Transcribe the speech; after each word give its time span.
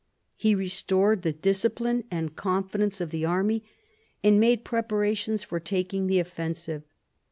He 0.35 0.55
restored 0.55 1.21
the 1.21 1.31
discipline 1.31 2.05
and 2.09 2.35
confidence 2.35 3.01
of 3.01 3.11
the 3.11 3.23
army 3.23 3.63
and 4.23 4.39
made 4.39 4.65
preparations 4.65 5.43
for 5.43 5.59
taking 5.59 6.07
the 6.07 6.17
offensive. 6.17 6.81